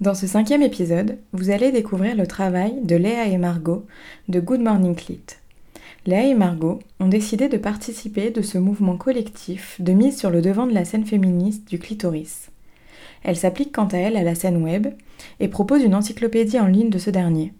[0.00, 3.84] Dans ce cinquième épisode, vous allez découvrir le travail de Léa et Margot
[4.28, 5.24] de Good Morning Clit.
[6.06, 10.40] Léa et Margot ont décidé de participer de ce mouvement collectif de mise sur le
[10.40, 12.50] devant de la scène féministe du clitoris.
[13.24, 14.86] Elles s'appliquent quant à elles à la scène web
[15.40, 17.52] et proposent une encyclopédie en ligne de ce dernier.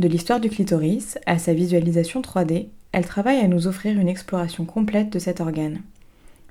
[0.00, 4.64] De l'histoire du clitoris à sa visualisation 3D, elles travaillent à nous offrir une exploration
[4.64, 5.82] complète de cet organe.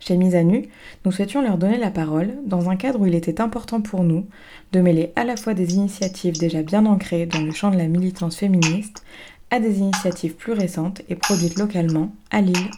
[0.07, 0.69] Chez Mise à Nu,
[1.03, 4.27] nous souhaitions leur donner la parole dans un cadre où il était important pour nous
[4.71, 7.87] de mêler à la fois des initiatives déjà bien ancrées dans le champ de la
[7.87, 9.03] militance féministe
[9.49, 12.69] à des initiatives plus récentes et produites localement à Lille.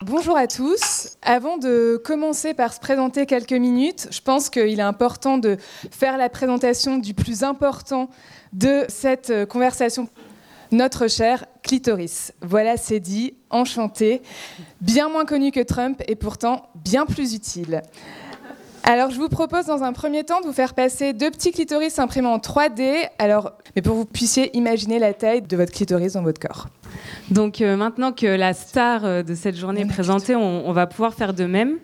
[0.00, 1.16] Bonjour à tous.
[1.22, 5.56] Avant de commencer par se présenter quelques minutes, je pense qu'il est important de
[5.92, 8.10] faire la présentation du plus important
[8.52, 10.08] de cette conversation
[10.72, 12.32] notre cher clitoris.
[12.42, 14.22] Voilà, c'est dit, enchanté,
[14.80, 17.82] bien moins connu que Trump et pourtant bien plus utile.
[18.84, 22.00] Alors, je vous propose dans un premier temps de vous faire passer deux petits clitoris
[22.00, 26.14] imprimés en 3D, alors, mais pour que vous puissiez imaginer la taille de votre clitoris
[26.14, 26.66] dans votre corps.
[27.30, 31.14] Donc, euh, maintenant que la star euh, de cette journée est présentée, on, va pouvoir
[31.14, 31.78] faire de même.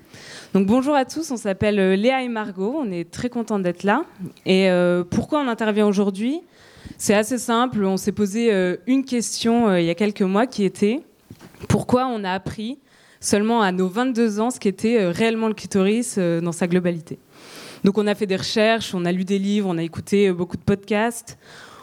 [0.54, 3.84] Donc, bonjour à tous, on s'appelle euh, Léa et Margot, on est très contents d'être
[3.84, 4.02] là.
[4.44, 4.68] Et
[5.10, 6.40] pourquoi on intervient aujourd'hui?
[6.98, 7.84] C'est assez simple.
[7.84, 11.00] On s'est posé euh, une question euh, il y a quelques mois qui était
[11.68, 12.78] pourquoi on a appris
[13.20, 17.20] seulement à nos 22 ans ce qu'était euh, réellement le clitoris dans sa globalité?
[17.84, 20.56] Donc on a fait des recherches, on a lu des livres, on a écouté beaucoup
[20.56, 21.38] de podcasts,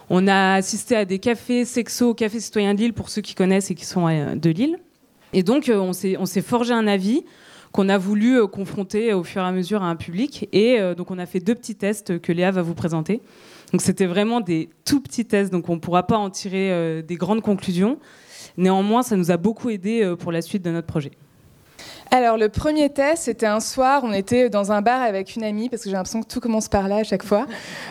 [0.10, 3.72] on a assisté à des cafés sexo, cafés citoyens de Lille pour ceux qui connaissent
[3.72, 4.78] et qui sont de Lille.
[5.32, 7.24] Et donc on s'est forgé un avis
[7.72, 10.50] qu'on a voulu confronter au fur et à mesure à un public.
[10.52, 13.22] Et donc on a fait deux petits tests que Léa va vous présenter.
[13.76, 17.02] Donc c'était vraiment des tout petits tests, donc on ne pourra pas en tirer euh,
[17.02, 18.00] des grandes conclusions.
[18.56, 21.12] Néanmoins, ça nous a beaucoup aidé euh, pour la suite de notre projet.
[22.12, 25.70] Alors, le premier test, c'était un soir, on était dans un bar avec une amie,
[25.70, 27.48] parce que j'ai l'impression que tout commence par là à chaque fois,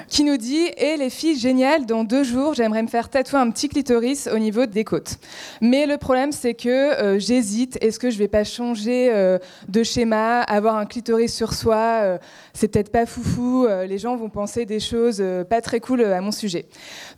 [0.08, 3.50] qui nous dit Eh les filles, génial, dans deux jours, j'aimerais me faire tatouer un
[3.50, 5.18] petit clitoris au niveau des côtes.
[5.60, 7.76] Mais le problème, c'est que euh, j'hésite.
[7.82, 9.38] Est-ce que je vais pas changer euh,
[9.68, 12.18] de schéma Avoir un clitoris sur soi, euh,
[12.52, 13.66] c'est peut-être pas foufou.
[13.66, 16.66] les gens vont penser des choses pas très cool à mon sujet.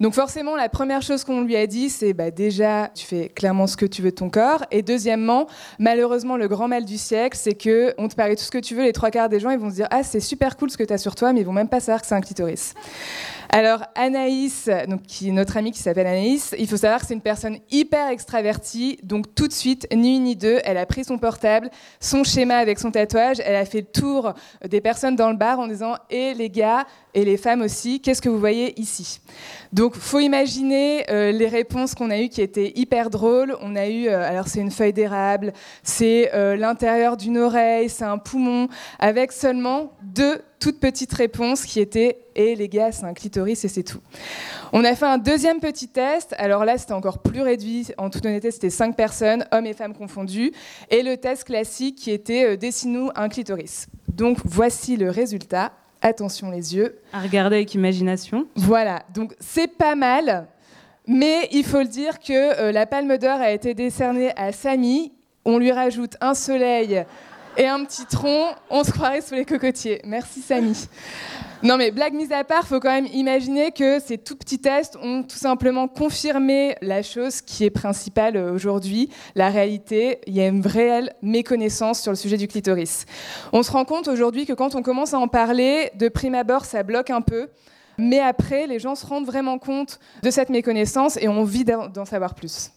[0.01, 3.67] Donc, forcément, la première chose qu'on lui a dit, c'est bah, déjà, tu fais clairement
[3.67, 4.65] ce que tu veux de ton corps.
[4.71, 5.47] Et deuxièmement,
[5.79, 8.75] malheureusement, le grand mal du siècle, c'est que on te paraît tout ce que tu
[8.75, 10.79] veux, les trois quarts des gens, ils vont se dire ah c'est super cool ce
[10.79, 12.73] que tu as sur toi, mais ils vont même pas savoir que c'est un clitoris.
[13.51, 17.21] Alors Anaïs, donc qui notre amie qui s'appelle Anaïs, il faut savoir que c'est une
[17.21, 21.19] personne hyper extravertie, donc tout de suite, ni une ni deux, elle a pris son
[21.19, 21.71] portable,
[22.01, 24.35] son schéma avec son tatouage, elle a fait le tour
[24.69, 28.21] des personnes dans le bar en disant et les gars et les femmes aussi, qu'est-ce
[28.21, 29.21] que vous voyez ici?
[29.73, 33.57] Donc faut imaginer euh, les réponses qu'on a eues qui étaient hyper drôles.
[33.63, 35.53] On a eu, euh, alors c'est une feuille d'érable,
[35.83, 41.81] c'est euh, l'intérieur d'une oreille, c'est un poumon, avec seulement deux toute petite réponse qui
[41.81, 44.01] était Et les gars, c'est un clitoris et c'est tout.
[44.75, 46.35] On a fait un deuxième petit test.
[46.37, 47.89] Alors là, c'était encore plus réduit.
[47.97, 50.53] En toute honnêteté, c'était cinq personnes, hommes et femmes confondus.
[50.91, 53.87] Et le test classique qui était euh, Dessine-nous un clitoris.
[54.09, 55.73] Donc voici le résultat.
[56.03, 56.99] Attention les yeux.
[57.15, 58.47] À regarder avec imagination.
[58.55, 59.03] Voilà.
[59.15, 60.47] Donc c'est pas mal.
[61.07, 65.16] Mais il faut le dire que euh, la palme d'or a été décernée à Samy.
[65.49, 67.05] On lui rajoute un soleil
[67.57, 70.03] et un petit tronc, on se croirait sous les cocotiers.
[70.05, 70.89] Merci Samy.
[71.63, 74.99] Non mais blague mise à part, faut quand même imaginer que ces tout petits tests
[75.01, 80.19] ont tout simplement confirmé la chose qui est principale aujourd'hui, la réalité.
[80.27, 83.07] Il y a une réelle méconnaissance sur le sujet du clitoris.
[83.53, 86.65] On se rend compte aujourd'hui que quand on commence à en parler, de prime abord,
[86.65, 87.49] ça bloque un peu.
[87.99, 92.05] Mais après, les gens se rendent vraiment compte de cette méconnaissance et ont envie d'en
[92.05, 92.73] savoir plus.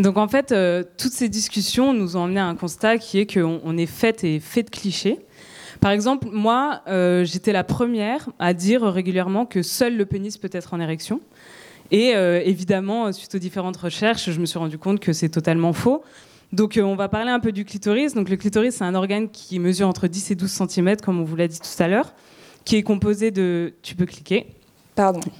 [0.00, 3.26] Donc en fait, euh, toutes ces discussions nous ont amené à un constat qui est
[3.32, 5.18] qu'on est fait et fait de clichés.
[5.82, 10.48] Par exemple, moi, euh, j'étais la première à dire régulièrement que seul le pénis peut
[10.52, 11.20] être en érection.
[11.90, 15.74] Et euh, évidemment, suite aux différentes recherches, je me suis rendu compte que c'est totalement
[15.74, 16.02] faux.
[16.54, 18.14] Donc on va parler un peu du clitoris.
[18.14, 21.24] Donc le clitoris, c'est un organe qui mesure entre 10 et 12 cm, comme on
[21.24, 22.14] vous l'a dit tout à l'heure,
[22.64, 23.74] qui est composé de...
[23.82, 24.46] Tu peux cliquer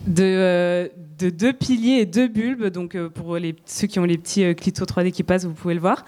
[0.06, 2.66] de, euh, de, deux piliers et deux bulbes.
[2.66, 5.54] Donc, euh, pour les, ceux qui ont les petits euh, clitos 3D qui passent, vous
[5.54, 6.04] pouvez le voir.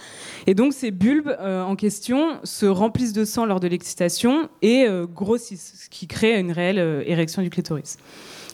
[0.46, 5.84] Et donc, ces bulbes en question se remplissent de sang lors de l'excitation et grossissent,
[5.84, 7.96] ce qui crée une réelle érection du clitoris.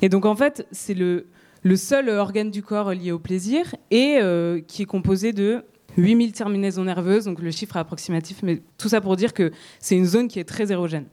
[0.02, 1.26] Et donc, en fait, c'est le,
[1.62, 4.18] le seul organe du corps lié au plaisir et
[4.66, 5.64] qui est composé de
[5.96, 9.50] 8000 terminaisons nerveuses, donc le chiffre est approximatif, mais tout ça pour dire que
[9.80, 11.06] c'est une zone qui est très érogène.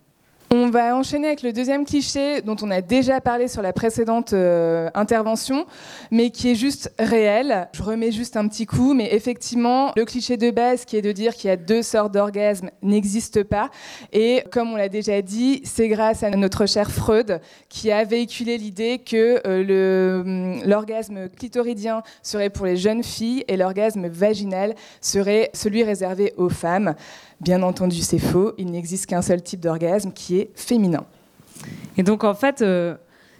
[0.51, 4.33] On va enchaîner avec le deuxième cliché dont on a déjà parlé sur la précédente
[4.33, 5.65] euh, intervention,
[6.11, 7.67] mais qui est juste réel.
[7.73, 11.11] Je remets juste un petit coup, mais effectivement, le cliché de base qui est de
[11.11, 13.71] dire qu'il y a deux sortes d'orgasmes n'existe pas.
[14.13, 18.57] Et comme on l'a déjà dit, c'est grâce à notre cher Freud qui a véhiculé
[18.57, 25.49] l'idée que euh, hum, l'orgasme clitoridien serait pour les jeunes filles et l'orgasme vaginal serait
[25.53, 26.93] celui réservé aux femmes.
[27.41, 28.53] Bien entendu, c'est faux.
[28.57, 31.05] Il n'existe qu'un seul type d'orgasme qui est féminin.
[31.97, 32.95] Et donc, en fait, euh,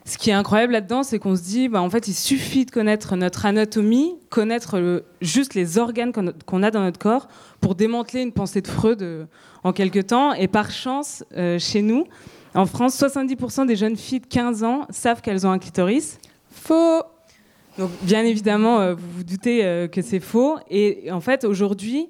[0.06, 2.72] ce qui est incroyable là-dedans, c'est qu'on se dit, bah, en fait, il suffit de
[2.72, 6.12] connaître notre anatomie, connaître juste les organes
[6.46, 7.28] qu'on a dans notre corps
[7.60, 9.26] pour démanteler une pensée de Freud euh,
[9.64, 10.34] en quelque temps.
[10.34, 12.06] Et par chance, euh, chez nous,
[12.54, 16.20] en France, 70% des jeunes filles de 15 ans savent qu'elles ont un clitoris.
[16.50, 17.04] Faux
[17.78, 20.56] donc, bien évidemment, vous vous doutez que c'est faux.
[20.70, 22.08] Et en fait, aujourd'hui,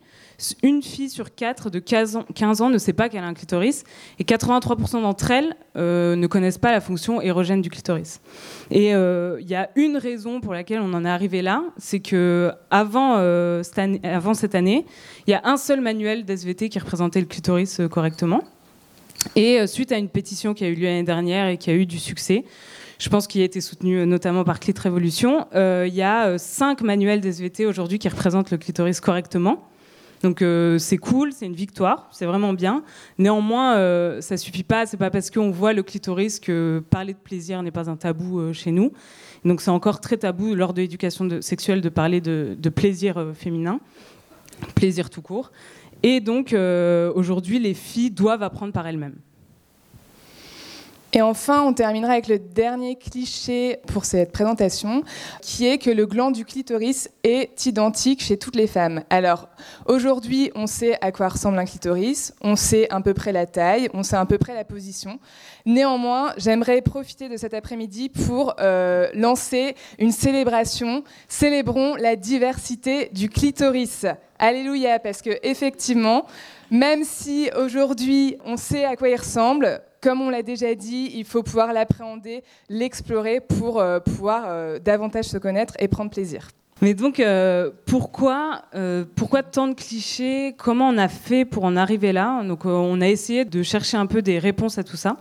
[0.64, 2.16] une fille sur quatre de 15
[2.62, 3.84] ans, ne sait pas qu'elle a un clitoris
[4.20, 8.22] et 83% d'entre elles euh, ne connaissent pas la fonction érogène du clitoris.
[8.72, 12.00] Et euh, il y a une raison pour laquelle on en est arrivé là, c'est
[12.00, 14.86] que avant, euh, cette année,
[15.28, 18.44] il y a un seul manuel d'SVT qui représentait le clitoris correctement.
[19.36, 21.88] Et suite à une pétition qui a eu lieu l'année dernière et qui a eu
[21.88, 22.46] du succès,
[23.00, 25.48] je pense qu'il a été soutenu notamment par Clit Révolution.
[25.54, 29.68] il y a cinq manuels d'SVT aujourd'hui qui représentent le clitoris correctement.
[30.26, 32.84] Donc euh, c'est cool, c'est une victoire, c'est vraiment bien.
[33.20, 34.88] Néanmoins, euh, ça suffit pas.
[34.88, 38.40] C'est pas parce qu'on voit le clitoris que parler de plaisir n'est pas un tabou
[38.40, 38.92] euh, chez nous.
[39.44, 43.80] Donc c'est encore très tabou lors de l'éducation sexuelle de parler de, de plaisir féminin,
[44.74, 45.52] plaisir tout court.
[46.02, 46.56] Et donc
[47.16, 49.18] aujourd'hui, les filles doivent apprendre par elles-mêmes.
[51.18, 55.02] Et enfin, on terminera avec le dernier cliché pour cette présentation,
[55.42, 59.02] qui est que le gland du clitoris est identique chez toutes les femmes.
[59.10, 59.48] Alors,
[59.86, 63.88] aujourd'hui, on sait à quoi ressemble un clitoris, on sait à peu près la taille,
[63.94, 65.18] on sait à peu près la position.
[65.66, 71.06] Néanmoins, j'aimerais profiter de cet après-midi pour euh, lancer une célébration.
[71.30, 74.06] Célébrons la diversité du clitoris.
[74.38, 76.26] Alléluia, parce que effectivement,
[76.72, 81.26] même si aujourd'hui on sait à quoi il ressemble, comme on l'a déjà dit, il
[81.26, 86.50] faut pouvoir l'appréhender, l'explorer pour euh, pouvoir euh, davantage se connaître et prendre plaisir.
[86.82, 88.64] Mais donc, euh, pourquoi,
[89.16, 90.54] pourquoi tant de clichés?
[90.58, 92.44] Comment on a fait pour en arriver là?
[92.44, 95.16] Donc, on a essayé de chercher un peu des réponses à tout ça.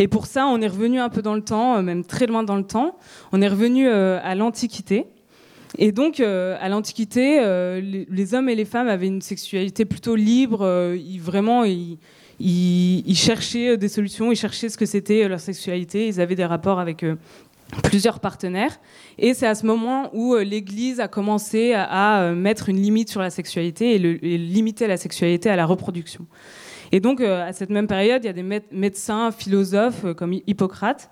[0.00, 2.56] Et pour ça, on est revenu un peu dans le temps, même très loin dans
[2.56, 2.96] le temps.
[3.30, 5.06] On est revenu à l'Antiquité.
[5.78, 7.40] Et donc, à l'Antiquité,
[7.80, 10.94] les, hommes et les femmes avaient une sexualité plutôt libre.
[10.96, 11.64] Ils, vraiment,
[12.40, 16.80] ils, cherchaient des solutions, ils cherchaient ce que c'était leur sexualité, ils avaient des rapports
[16.80, 17.16] avec euh,
[17.84, 18.78] plusieurs partenaires.
[19.18, 23.10] Et c'est à ce moment où euh, l'Église a commencé à, euh, mettre une limite
[23.10, 26.26] sur la sexualité et, limiter la sexualité à la reproduction.
[26.90, 31.10] Et donc, à cette même période, il y a des médecins, philosophes comme Hippocrate,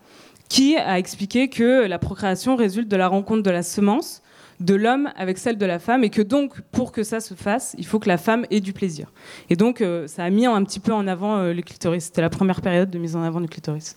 [0.48, 4.22] qui a expliqué que la procréation résulte de la rencontre de la semence
[4.60, 7.74] de l'homme avec celle de la femme et que donc pour que ça se fasse,
[7.78, 9.12] il faut que la femme ait du plaisir.
[9.50, 12.04] Et donc euh, ça a mis un petit peu en avant euh, le clitoris.
[12.04, 13.96] C'était la première période de mise en avant du clitoris.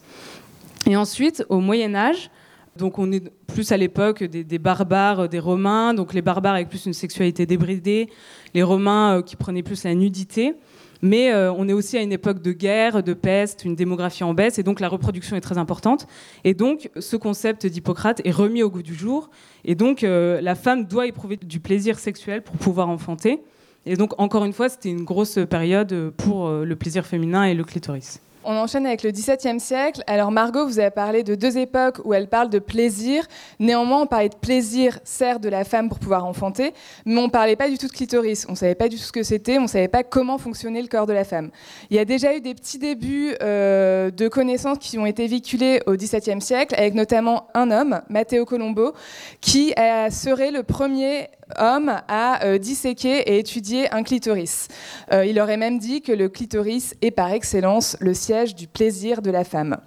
[0.88, 2.30] Et ensuite, au Moyen Âge,
[2.76, 6.86] donc on est plus à l'époque des, barbares, des Romains, donc les barbares avec plus
[6.86, 8.10] une sexualité débridée,
[8.54, 10.56] les Romains euh, qui prenaient plus la nudité.
[11.02, 14.34] Mais euh, on est aussi à une époque de guerre, de peste, une démographie en
[14.34, 16.08] baisse, et donc la reproduction est très importante.
[16.44, 19.30] Et donc ce concept d'Hippocrate est remis au goût du jour.
[19.66, 23.42] Et donc euh, la femme doit éprouver du plaisir sexuel pour pouvoir enfanter.
[23.86, 27.54] Et donc encore une fois, c'était une grosse période pour euh, le plaisir féminin et
[27.54, 28.22] le clitoris.
[28.46, 30.02] On enchaîne avec le XVIIe siècle.
[30.08, 33.26] Alors Margot, vous avez parlé de deux époques où elle parle de plaisir.
[33.60, 36.74] Néanmoins, on parlait de plaisir, certes, de la femme pour pouvoir enfanter,
[37.06, 38.46] mais on ne parlait pas du tout de clitoris.
[38.48, 40.82] On ne savait pas du tout ce que c'était, on ne savait pas comment fonctionnait
[40.82, 41.50] le corps de la femme.
[41.90, 45.82] Il y a déjà eu des petits débuts euh, de connaissances qui ont été véhiculés
[45.86, 48.94] au XVIIe siècle, avec notamment un homme, Matteo Colombo,
[49.42, 49.74] qui
[50.10, 54.68] serait le premier homme à euh, disséquer et étudier un clitoris.
[55.12, 59.22] Euh, il aurait même dit que le clitoris est par excellence le siège du plaisir
[59.22, 59.78] de la femme.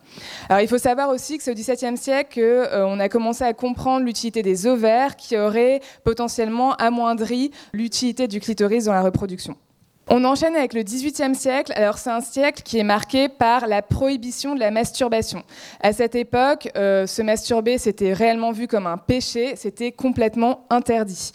[0.49, 3.53] Alors il faut savoir aussi que c'est au XVIIe siècle qu'on euh, a commencé à
[3.53, 9.57] comprendre l'utilité des ovaires qui auraient potentiellement amoindri l'utilité du clitoris dans la reproduction.
[10.09, 11.73] On enchaîne avec le XVIIIe siècle.
[11.77, 15.45] Alors c'est un siècle qui est marqué par la prohibition de la masturbation.
[15.81, 21.33] À cette époque, euh, se masturber, c'était réellement vu comme un péché, c'était complètement interdit.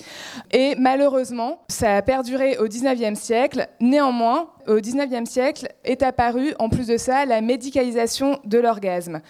[0.51, 3.67] Et malheureusement, ça a perduré au XIXe siècle.
[3.79, 9.21] Néanmoins, au XIXe siècle est apparue, en plus de ça, la médicalisation de l'orgasme.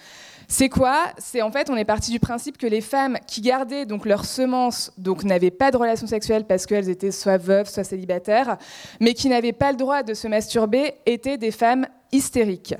[0.50, 1.12] C'est quoi?
[1.18, 4.24] C'est en fait, on est parti du principe que les femmes qui gardaient donc leurs
[4.24, 8.56] semences, donc n'avaient pas de relations sexuelles parce qu'elles étaient soit veuves, soit célibataires,
[8.98, 12.74] mais qui n'avaient pas le droit de se masturber, étaient des femmes hystérique.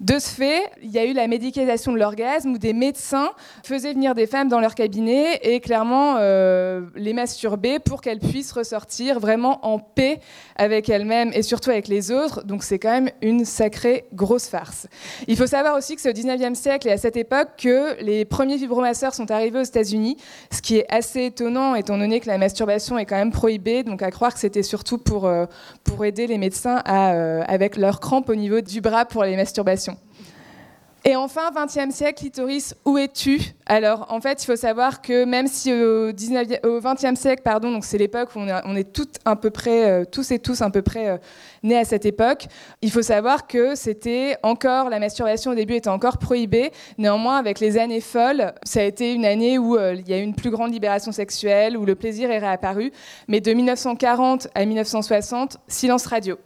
[0.00, 3.92] De ce fait, il y a eu la médicalisation de l'orgasme où des médecins faisaient
[3.92, 9.20] venir des femmes dans leur cabinet et clairement euh, les masturber pour qu'elles puissent ressortir
[9.20, 10.20] vraiment en paix
[10.56, 12.44] avec elles-mêmes et surtout avec les autres.
[12.44, 14.86] Donc c'est quand même une sacrée grosse farce.
[15.28, 18.24] Il faut savoir aussi que c'est au 19e siècle et à cette époque que les
[18.24, 20.16] premiers vibromasseurs sont arrivés aux États-Unis,
[20.50, 23.82] ce qui est assez étonnant étant donné que la masturbation est quand même prohibée.
[23.82, 25.44] Donc à croire que c'était surtout pour, euh,
[25.84, 29.96] pour aider les médecins euh, avec leurs crampes au niveau du bras pour les masturbations.
[31.04, 33.40] Et enfin, 20e siècle, clitoris, où es-tu?
[33.64, 37.72] Alors, en fait, il faut savoir que même si au, 19e, au 20e siècle, pardon,
[37.72, 40.60] donc c'est l'époque où on, on, est toutes à peu près, euh, tous et tous
[40.60, 41.16] à peu près euh,
[41.62, 42.48] nés à cette époque,
[42.82, 46.70] il faut savoir que c'était encore, la masturbation au début était encore prohibée.
[46.98, 50.18] Néanmoins, avec les années folles, ça a été une année où euh, il y a
[50.18, 52.92] eu une plus grande libération sexuelle, où le plaisir est réapparu.
[53.26, 56.36] Mais de 1940 à 1960, silence radio.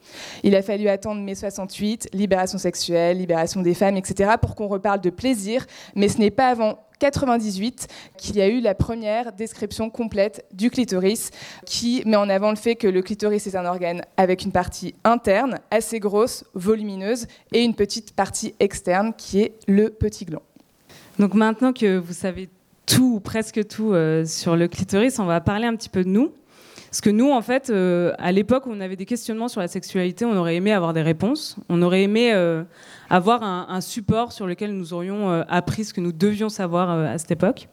[0.45, 5.01] Il a fallu attendre mai 68, libération sexuelle, libération des femmes, etc pour qu'on reparle
[5.01, 9.89] de plaisir, mais ce n'est pas avant 98 qu'il y a eu la première description
[9.89, 11.31] complète du clitoris
[11.65, 14.95] qui met en avant le fait que le clitoris est un organe avec une partie
[15.03, 20.43] interne assez grosse, volumineuse et une petite partie externe qui est le petit gland.
[21.19, 22.51] Donc maintenant que vous savez
[22.85, 26.11] tout ou presque tout euh, sur le clitoris, on va parler un petit peu de
[26.11, 26.33] nous.
[26.95, 29.67] Parce que nous, en fait, euh, à l'époque où on avait des questionnements sur la
[29.67, 31.57] sexualité, on aurait aimé avoir des réponses.
[31.69, 32.63] On aurait aimé euh,
[33.11, 37.19] avoir un, support sur lequel nous aurions euh, appris ce que nous devions savoir à
[37.19, 37.69] cette époque.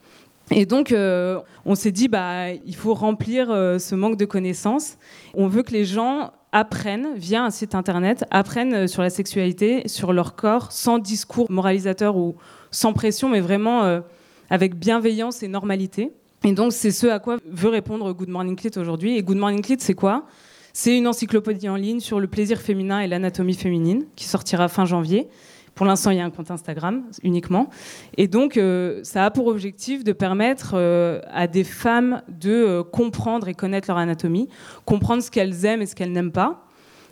[0.50, 4.98] Et donc, on s'est dit, bah, il faut remplir ce manque de connaissances.
[5.36, 10.14] On veut que les gens apprennent via un site internet, apprennent sur la sexualité, sur
[10.14, 12.38] leur corps, sans discours moralisateur ou
[12.72, 14.02] sans pression, mais vraiment
[14.50, 16.12] avec bienveillance et normalité.
[16.44, 19.16] Et donc, c'est ce à quoi veut répondre Good Morning Clit aujourd'hui.
[19.16, 20.26] Et Good Morning Clit, c'est quoi?
[20.74, 24.86] C'est une encyclopédie en ligne sur le plaisir féminin et l'anatomie féminine qui sortira fin
[24.86, 25.28] janvier.
[25.76, 27.70] Pour l'instant, il y a un compte Instagram uniquement.
[28.18, 32.84] Et donc, euh, ça a pour objectif de permettre euh, à des femmes de euh,
[32.84, 34.50] comprendre et connaître leur anatomie,
[34.84, 36.66] comprendre ce qu'elles aiment et ce qu'elles n'aiment pas.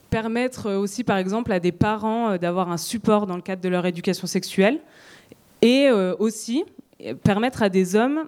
[0.09, 3.85] Permettre aussi, par exemple, à des parents d'avoir un support dans le cadre de leur
[3.85, 4.79] éducation sexuelle.
[5.61, 6.63] Et aussi
[7.23, 8.23] permettre à des hommes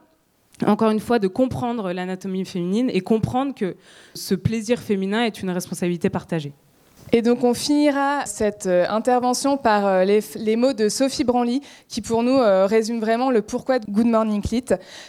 [0.66, 3.76] encore une fois, de comprendre l'anatomie féminine et comprendre que
[4.14, 6.54] ce plaisir féminin est une responsabilité partagée.
[7.14, 12.00] Et donc on finira cette euh, intervention par euh, les, mots de Sophie Branly, qui
[12.00, 14.66] pour nous euh, résument vraiment le pourquoi de Good Morning Clit,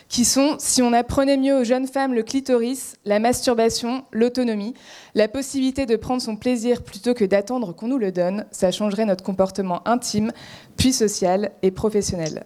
[0.09, 4.75] qui sont si on apprenait mieux aux jeunes femmes le clitoris, la masturbation, l'autonomie,
[5.15, 9.05] la possibilité de prendre son plaisir plutôt que d'attendre qu'on nous le donne, ça changerait
[9.05, 10.33] notre comportement intime,
[10.77, 12.45] puis social et professionnel.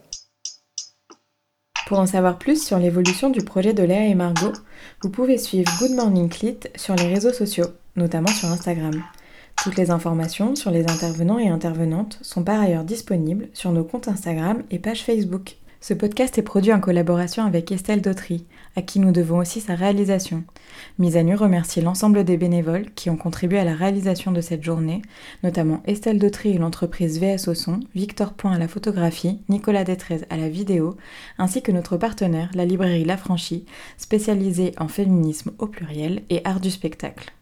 [1.87, 4.53] Pour en savoir plus sur l'évolution du projet de Léa et Margot,
[5.03, 9.05] vous pouvez suivre Good Morning Clit sur les réseaux sociaux, notamment sur Instagram.
[9.63, 14.09] Toutes les informations sur les intervenants et intervenantes sont par ailleurs disponibles sur nos comptes
[14.09, 15.59] Instagram et page Facebook.
[15.87, 19.77] Ce podcast est produit en collaboration avec Estelle Dautry, à qui nous devons aussi sa
[19.77, 20.43] réalisation.
[20.99, 24.65] Mise à nu remercie l'ensemble des bénévoles qui ont contribué à la réalisation de cette
[24.65, 25.01] journée,
[25.45, 30.23] notamment Estelle Dautry et l'entreprise VS au son, Victor Point à la photographie, Nicolas Détrez
[30.29, 30.97] à la vidéo,
[31.39, 33.65] ainsi que notre partenaire, la librairie La Franchie,
[33.97, 37.37] spécialisée en féminisme au pluriel et art du spectacle.